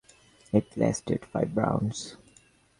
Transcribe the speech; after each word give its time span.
It 0.51 0.75
lasted 0.75 1.23
five 1.27 1.55
rounds. 1.55 2.17